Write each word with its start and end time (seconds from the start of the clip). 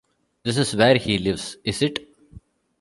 This 0.41 0.57
is 0.57 0.75
where 0.75 0.95
he 0.97 1.19
lives, 1.19 1.57
is 1.63 1.83
it? 1.83 1.99